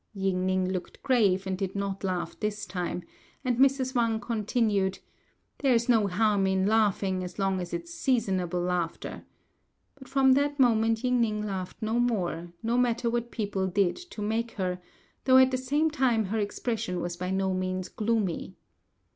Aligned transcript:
Ying 0.15 0.47
ning 0.47 0.67
looked 0.67 1.03
grave 1.03 1.45
and 1.45 1.55
did 1.55 1.75
not 1.75 2.03
laugh 2.03 2.35
this 2.39 2.65
time; 2.65 3.03
and 3.45 3.59
Mrs. 3.59 3.93
Wang 3.93 4.19
continued, 4.19 4.97
"There's 5.59 5.87
no 5.87 6.07
harm 6.07 6.47
in 6.47 6.65
laughing 6.65 7.23
as 7.23 7.37
long 7.37 7.59
as 7.61 7.71
it 7.71 7.83
is 7.83 7.93
seasonable 7.93 8.61
laughter;" 8.61 9.25
but 9.93 10.07
from 10.07 10.31
that 10.31 10.59
moment 10.59 11.03
Ying 11.03 11.21
ning 11.21 11.45
laughed 11.45 11.79
no 11.83 11.99
more, 11.99 12.51
no 12.63 12.79
matter 12.79 13.11
what 13.11 13.29
people 13.29 13.67
did 13.67 13.95
to 13.95 14.23
make 14.23 14.53
her, 14.53 14.81
though 15.25 15.37
at 15.37 15.51
the 15.51 15.57
same 15.57 15.91
time 15.91 16.25
her 16.25 16.39
expression 16.39 16.99
was 16.99 17.15
by 17.15 17.29
no 17.29 17.53
means 17.53 17.87
gloomy. 17.87 18.55